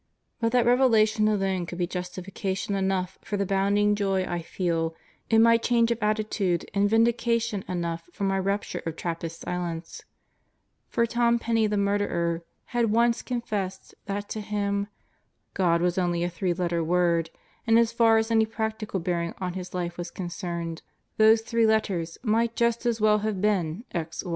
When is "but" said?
0.39-0.51